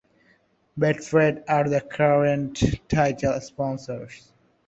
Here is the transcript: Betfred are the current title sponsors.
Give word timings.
Betfred 0.79 1.43
are 1.47 1.69
the 1.69 1.79
current 1.79 2.59
title 2.89 3.39
sponsors. 3.39 4.33